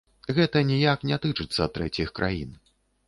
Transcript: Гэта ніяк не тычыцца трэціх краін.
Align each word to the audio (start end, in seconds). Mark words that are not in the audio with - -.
Гэта 0.37 0.61
ніяк 0.69 1.05
не 1.11 1.19
тычыцца 1.27 1.67
трэціх 1.77 2.09
краін. 2.21 2.61